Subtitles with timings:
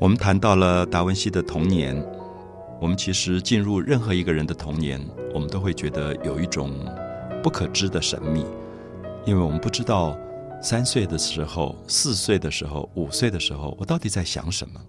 [0.00, 2.00] 我们谈到了达文西的童年，
[2.80, 5.04] 我们其实进入任何一个人的童年，
[5.34, 6.72] 我们都会觉得有一种
[7.42, 8.46] 不可知的神秘，
[9.26, 10.16] 因为我们不知道
[10.62, 14.80] 三岁的时候、四岁的时候、五岁的时候，我到底在想什么，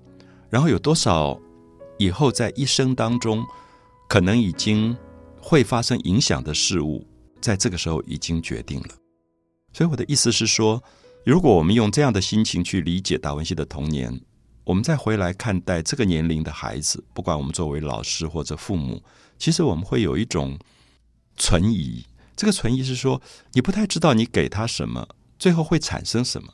[0.48, 1.39] 然后有多少
[1.98, 3.43] 以后在一生当中
[4.07, 4.95] 可能已经
[5.41, 7.03] 会发生影响的事物，
[7.41, 8.89] 在这个时候已经决定了。
[9.73, 10.84] 所以我的意思是说，
[11.26, 14.21] 如果我们用这样的心情去理解达文西的童年。
[14.69, 19.01] 我们再回来看待这个年龄的孩子，不管我们作为老师或者父母，
[19.39, 20.59] 其实我们会有一种
[21.37, 22.05] 存疑。
[22.35, 23.19] 这个存疑是说，
[23.53, 25.09] 你不太知道你给他什么，
[25.39, 26.53] 最后会产生什么，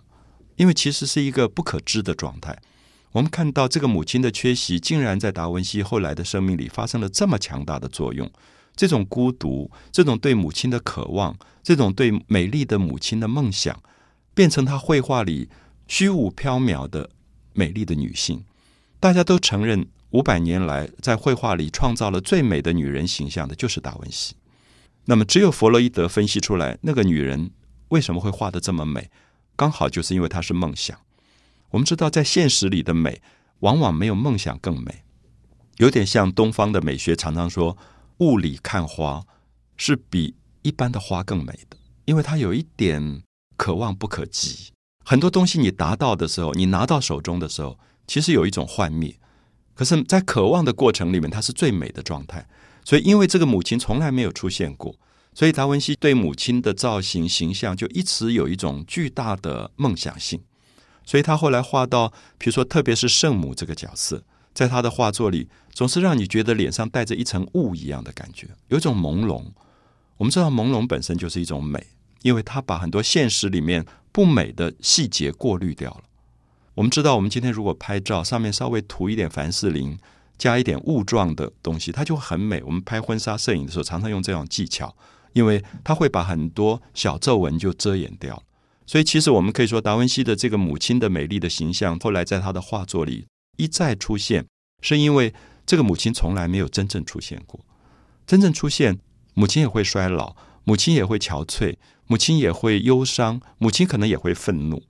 [0.55, 2.57] 因为其实是一个不可知的状态。
[3.11, 8.31] 我们看到这个母亲的缺席，竟然在达文西后来的生命里发生了这么强大的作用。
[8.77, 13.77] 这种孤独，这种对母亲的渴望，这种对美丽的母亲的梦想，
[14.33, 15.49] 变成他绘画里
[15.89, 17.09] 虚无缥缈的。
[17.55, 18.43] 美丽的女性，
[18.99, 24.35] 大家都承认，五百年来在绘画里创造了最美的女人形象的，就是达文西。
[25.05, 27.51] 那么，只有弗洛伊德分析出来，那个女人
[27.89, 29.09] 为什么会画得这么美，
[29.55, 30.99] 刚好就是因为她是梦想。
[31.71, 33.21] 我们知道，在现实里的美，
[33.59, 35.03] 往往没有梦想更美。
[35.77, 37.77] 有点像东方的美学，常常说，
[38.17, 39.25] 雾里看花
[39.77, 43.21] 是比一般的花更美的，因为它有一点
[43.57, 44.71] 可望不可及。
[45.07, 49.15] 很多东西你达到的时候，你拿到手中的时候，其实有一种幻灭。
[49.75, 52.47] 可是，在渴望的过程里面，它是最美的状态。
[52.83, 54.95] 所以，因为这个母亲从来没有出现过，
[55.35, 60.41] 所以达文西对母亲的造型形象就一直有一种巨大的梦想性。
[61.05, 64.23] 所以他后来画到，比如说，特别是圣母这个角色，
[64.55, 69.43] 在他的画作里，总是让你觉得脸上带着一层雾一样的感觉，有一种朦胧。
[70.17, 71.85] 我们知道，朦胧本身就是一种美，
[72.23, 73.85] 因为他把很多现实里面。
[74.15, 76.03] 不美的细节过滤掉了。
[76.75, 79.97] 我们知道，我们今天如果拍照，上面稍微涂一点凡士林，
[80.37, 82.63] 加一点雾状的东西，它就很美。
[82.63, 84.95] 我们拍婚纱摄影的时候，常常用这种技巧，
[85.33, 88.41] 因为它会把很多小皱纹就遮掩掉。
[88.85, 93.27] 所以，其实我们可以说，达文西的这个母亲的美丽的形象，后来在他的画作里
[93.57, 94.45] 一再出现，
[94.79, 95.33] 是因为
[95.65, 97.59] 这个母亲从来没有真正出现过。
[98.25, 98.97] 真正出现，
[99.33, 101.75] 母亲也会衰老，母亲也会憔悴。
[102.07, 104.83] 母亲也会忧伤，母亲可能也会愤怒。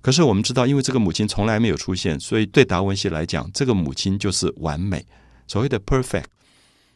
[0.00, 5.04] 可是我们知道，因为这个母亲从来没有出现，所以对达文西来讲，这个母亲就是完美。
[5.46, 6.24] 所谓的 perfect，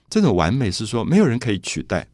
[0.08, 2.08] 这种完美是说没有人可以取代。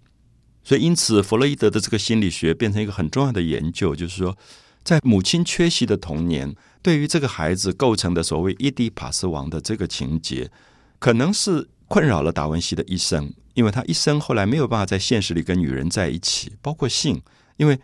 [0.64, 4.36] 所以因此，弗洛伊德的这个心理学变成一个很重要的研究，就是说，
[4.82, 6.52] 在母亲缺席的童年，
[6.82, 10.50] 对于这个孩子构成的所谓伊迪帕斯王的这个情节，
[10.98, 17.20] 可能是困扰了达文西的一生，因为他一生后来没有办法在现实里跟女人在一起，包括性。
[17.58, 17.78] 因为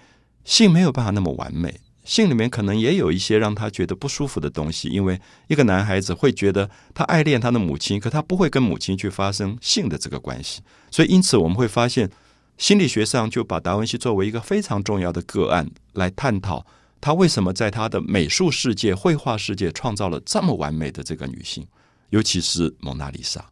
[0.44, 4.88] 性没有办法那么完美，性里面可能也有一些让他觉得不舒服的东西。
[4.88, 10.62] 因为一个男孩子会觉得他爱恋他的母亲，可他不会跟母亲去发生性的这个关系。
[10.90, 12.10] 所以，因此我们会发现，
[12.56, 16.66] 心理学上就把达文西作为一个非常重要的个案来探讨
[17.00, 21.64] 他为什么在他的美术世界、绘画世界创造了这么完美的这个女性，
[22.08, 23.44] 尤其是蒙娜丽莎。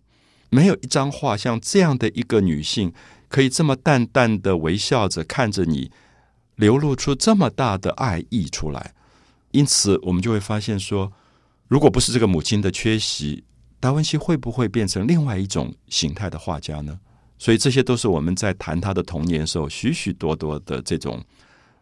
[0.57, 2.91] 没有一张画像这样的一个女性，
[3.29, 5.91] 可以这么淡淡的微笑着看着你。
[6.55, 8.95] 流露出这么大的爱意出来，
[9.51, 11.13] 因此我们就会发现说，
[11.69, 13.45] 如果不是这个母亲的缺席，
[13.79, 16.99] 达文西会不会变成另外一种形态的画家呢？
[17.39, 21.23] 所以这些都是我们在谈他的童年时候许许多多的这种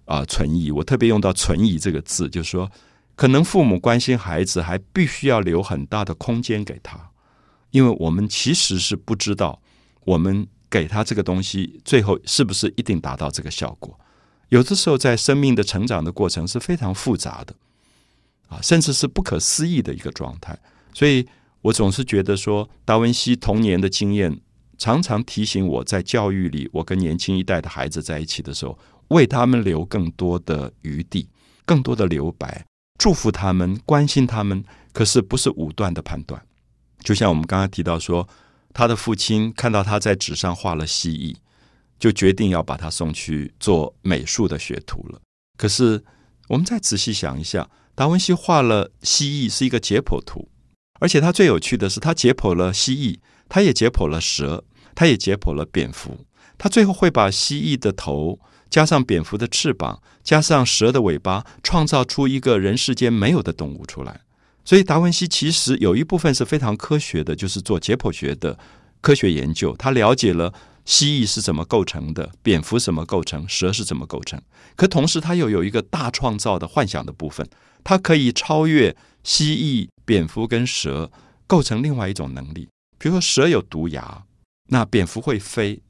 [0.07, 0.73] 啊存疑。
[0.73, 2.69] 我特别用到“存疑”这个字，就是说，
[3.15, 6.99] 可能父母关心孩子，还必须要留很大的空间给他，
[7.75, 9.61] 因为我们其实是不知道，
[10.05, 13.99] 我们给他这个东西，最后是不是一定达到这个效果。
[14.51, 17.53] 有的时候，在生命的成长的过程是非常复杂的，
[18.47, 20.57] 啊，甚至是不可思议的一个状态。
[20.93, 21.27] 所以
[21.63, 24.39] 我总是觉得说，达文西童年的经验
[24.79, 28.79] 常常提醒我在教育里，我跟年轻一代的孩子在一起的时候，
[29.09, 31.29] 为他们留更多的余地，
[31.65, 32.65] 更多的留白，
[33.01, 34.65] 祝福他们，关心他们。
[34.93, 36.41] 可是不是武断的判断。
[37.05, 38.29] 就像我们刚刚提到说，
[38.73, 41.37] 他的父亲看到他在纸上画了蜥蜴。
[41.97, 45.21] 就决定要把他送去做美术的学徒了。
[45.57, 46.05] 可是，
[46.49, 50.49] 我们再仔细想一下，达文西画了蜥蜴是一个解剖图，
[51.01, 54.65] 而且他最有趣的是，他解剖了蜥蜴，他也解剖了蛇，
[54.95, 56.27] 他也解剖了蝙蝠。
[56.59, 64.21] 他最后会把蜥蜴的头加上蝙蝠的翅膀，加上蛇的尾巴，创造出一个人世间没有的动物出来。
[64.65, 68.59] 所以，达文西其实有一部分是非常科学的，就是做解剖学的
[69.01, 69.75] 科学研究。
[69.77, 70.53] 他了解了。
[70.87, 72.31] 蜥蜴是怎么构成的？
[72.43, 73.49] 蝙蝠怎么构成？
[73.49, 74.39] 蛇是怎么构成？
[74.77, 77.49] 可同时，他又有一个大创造的幻想的部分，
[77.83, 81.11] 它可以超越蜥蜴、蝙蝠跟蛇
[81.47, 82.69] 构成另外一种能力。
[82.99, 84.25] 比如说，蛇有毒牙，
[84.69, 85.81] 那蝙蝠会飞。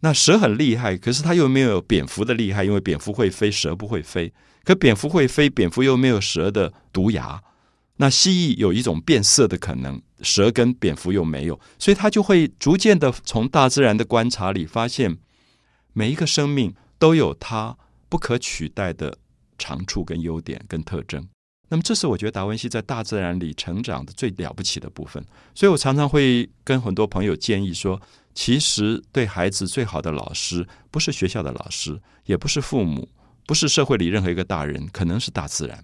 [0.00, 4.32] 那蛇很厉害，可是它又没有蝙蝠的厉害，因为蝙蝠会飞，蛇不会飞。
[4.64, 7.42] 可蝙蝠会飞，蝙蝠又没有蛇的毒牙。
[7.96, 15.18] 那蜥蜴有一种变色的可能，蛇跟蝙蝠又没有，所以它就会逐渐的从大自然的观察里发现，
[15.92, 17.76] 每一个生命都有它
[18.08, 19.18] 不可取代的
[19.58, 21.28] 长处跟优点跟特征。
[21.68, 25.24] 那么，这是我觉得达文西在大自然里成长的最了不起的部分。
[25.54, 28.00] 所以我常常会跟很多朋友建议说，
[28.34, 33.08] 其实对孩子最好的老师，不是学校的老师，也不是父母，
[33.46, 35.82] 不是社会里任何一个大人，可能是大自然。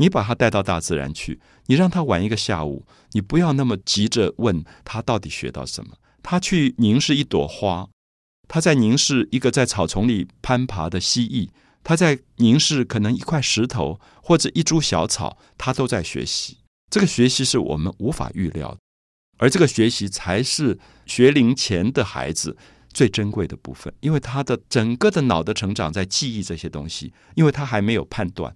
[0.00, 5.98] 你把他带到大自然去，你让他玩一个下午，你不要那么急着问他到底学到什么。
[6.22, 7.86] 他去凝视一朵花，
[8.48, 11.50] 他在凝视一个在草丛里攀爬的蜥蜴。
[11.84, 16.58] 他在凝视可能一块石头或者一株小草，他都在学习。
[16.90, 18.78] 这个学习是我们无法预料的，
[19.36, 22.56] 而这个学习才是学龄前的孩子
[22.90, 28.54] 最珍贵的部分，因为他的整个的脑的成长在记忆这些东西，因为他还没有判断。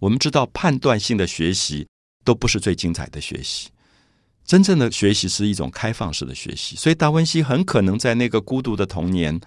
[0.00, 1.86] 我们知道判断性的学习
[2.24, 3.68] 都不是最精彩的学习，
[4.44, 6.76] 真正的学习是一种开放式的学习。
[6.76, 9.40] 所以达文西很可能在那个孤独的童年。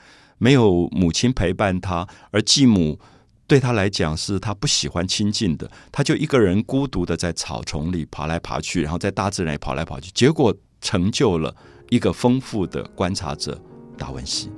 [0.43, 2.99] 没有母亲陪伴他，而继母
[3.45, 10.51] 对他来讲是他不喜欢亲近的，他就一个人孤独的在草丛里爬来爬去，然后在大自然里跑来跑去，结果
[10.81, 11.55] 成就了
[11.91, 13.61] 一个丰富的观察者
[13.99, 14.49] 达文西。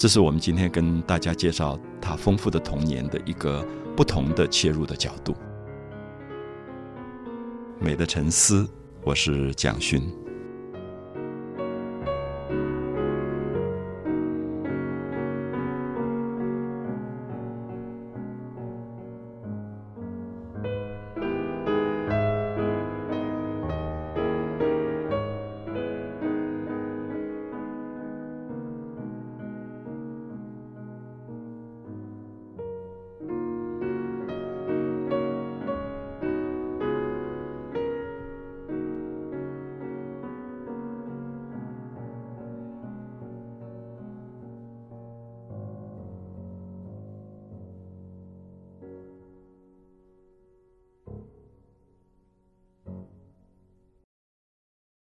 [0.00, 3.62] 这是我们今天跟大家介绍他丰富的童年的一个
[3.94, 5.34] 不同的切入的角度。
[7.78, 8.66] 美的沉思，
[9.02, 10.00] 我是蒋勋。